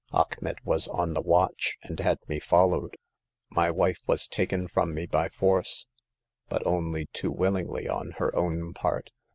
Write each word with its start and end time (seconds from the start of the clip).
"Achmet 0.11 0.57
w^as 0.65 0.91
on 0.91 1.13
the 1.13 1.21
watch, 1.21 1.77
and 1.83 1.99
had 1.99 2.17
me 2.27 2.39
followed. 2.39 2.97
My 3.51 3.69
wife 3.69 3.99
was 4.07 4.27
taken 4.27 4.67
from 4.67 4.95
me 4.95 5.05
by 5.05 5.29
force, 5.29 5.85
but 6.49 6.65
only 6.65 7.05
too 7.13 7.29
willingly 7.29 7.87
on 7.87 8.13
her 8.17 8.31
ow^n 8.31 8.73
part. 8.73 9.11